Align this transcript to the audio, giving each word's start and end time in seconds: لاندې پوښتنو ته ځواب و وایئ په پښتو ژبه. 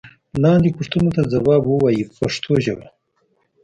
لاندې 0.43 0.75
پوښتنو 0.77 1.09
ته 1.15 1.21
ځواب 1.31 1.63
و 1.65 1.75
وایئ 1.81 2.03
په 2.07 2.13
پښتو 2.19 2.53
ژبه. 2.65 2.87